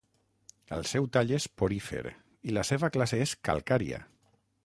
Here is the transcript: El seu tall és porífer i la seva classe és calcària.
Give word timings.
El 0.77 0.79
seu 0.91 1.07
tall 1.17 1.33
és 1.37 1.45
porífer 1.63 2.01
i 2.53 2.57
la 2.59 2.65
seva 2.71 2.91
classe 2.97 3.23
és 3.29 3.35
calcària. 3.51 4.01